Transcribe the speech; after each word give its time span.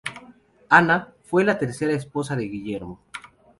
Ana, 0.67 1.13
fue 1.25 1.43
la 1.43 1.59
tercera 1.59 1.93
esposa 1.93 2.35
de 2.35 2.45
Guillermo. 2.47 2.99